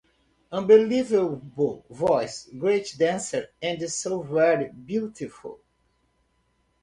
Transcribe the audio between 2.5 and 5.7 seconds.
great dancer and so very beautiful.